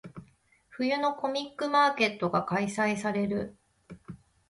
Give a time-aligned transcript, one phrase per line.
[0.71, 3.55] 冬のコミックマーケットが開催される。